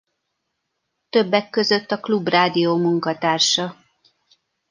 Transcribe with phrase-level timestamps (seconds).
[1.09, 3.75] Többek között a Klubrádió munkatársa.